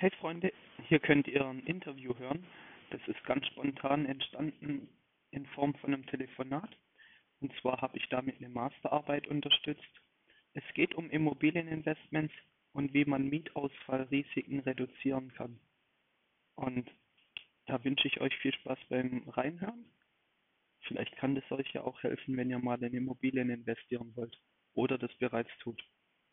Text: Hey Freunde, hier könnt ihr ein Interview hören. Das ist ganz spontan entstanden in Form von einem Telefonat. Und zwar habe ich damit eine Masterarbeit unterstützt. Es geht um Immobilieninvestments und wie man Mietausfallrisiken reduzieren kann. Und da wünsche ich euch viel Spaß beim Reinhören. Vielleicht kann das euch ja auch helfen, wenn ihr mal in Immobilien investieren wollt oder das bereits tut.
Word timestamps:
Hey 0.00 0.10
Freunde, 0.18 0.50
hier 0.88 0.98
könnt 0.98 1.28
ihr 1.28 1.44
ein 1.44 1.60
Interview 1.66 2.16
hören. 2.16 2.46
Das 2.88 3.02
ist 3.06 3.22
ganz 3.24 3.46
spontan 3.48 4.06
entstanden 4.06 4.88
in 5.30 5.44
Form 5.48 5.74
von 5.74 5.92
einem 5.92 6.06
Telefonat. 6.06 6.74
Und 7.40 7.52
zwar 7.60 7.82
habe 7.82 7.98
ich 7.98 8.08
damit 8.08 8.38
eine 8.38 8.48
Masterarbeit 8.48 9.28
unterstützt. 9.28 10.00
Es 10.54 10.64
geht 10.72 10.94
um 10.94 11.10
Immobilieninvestments 11.10 12.32
und 12.72 12.94
wie 12.94 13.04
man 13.04 13.28
Mietausfallrisiken 13.28 14.60
reduzieren 14.60 15.34
kann. 15.34 15.60
Und 16.54 16.90
da 17.66 17.84
wünsche 17.84 18.08
ich 18.08 18.22
euch 18.22 18.34
viel 18.38 18.54
Spaß 18.54 18.78
beim 18.88 19.28
Reinhören. 19.28 19.84
Vielleicht 20.84 21.14
kann 21.16 21.34
das 21.34 21.52
euch 21.52 21.74
ja 21.74 21.82
auch 21.82 22.02
helfen, 22.02 22.38
wenn 22.38 22.48
ihr 22.48 22.58
mal 22.58 22.82
in 22.82 22.94
Immobilien 22.94 23.50
investieren 23.50 24.16
wollt 24.16 24.40
oder 24.72 24.96
das 24.96 25.14
bereits 25.18 25.50
tut. 25.58 25.84